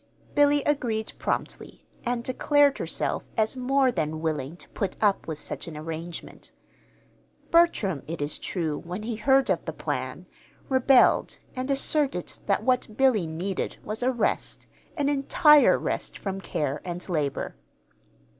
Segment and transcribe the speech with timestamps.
[0.33, 5.67] Billy agreed promptly, and declared herself as more than willing to put up with such
[5.67, 6.51] an arrangement.
[7.51, 10.25] Bertram, it is true, when he heard of the plan,
[10.69, 14.65] rebelled, and asserted that what Billy needed was a rest,
[14.97, 17.55] an entire rest from care and labor.